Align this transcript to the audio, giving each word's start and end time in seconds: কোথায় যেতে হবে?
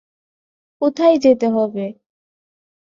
কোথায় 0.81 1.15
যেতে 1.17 1.47
হবে? 1.49 1.85